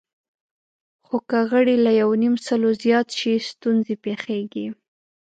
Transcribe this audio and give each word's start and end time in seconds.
خو 1.05 1.17
که 1.29 1.39
غړي 1.51 1.75
له 1.85 1.91
یونیمسلو 2.01 2.69
زیات 2.83 3.07
شي، 3.19 3.33
ستونزې 3.51 3.95
پېښېږي. 4.05 4.67